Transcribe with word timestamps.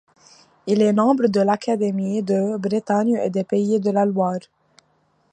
Il 0.65 0.81
est 0.81 0.93
membre 0.93 1.27
de 1.27 1.41
l'Académie 1.41 2.23
de 2.23 2.57
Bretagne 2.57 3.21
et 3.23 3.29
des 3.29 3.43
Pays 3.43 3.79
de 3.79 3.91
la 3.91 4.03
Loire. 4.03 4.39